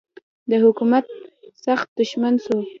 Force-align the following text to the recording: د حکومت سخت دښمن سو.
د 0.49 0.51
حکومت 0.63 1.05
سخت 1.65 1.87
دښمن 1.97 2.35
سو. 2.45 2.57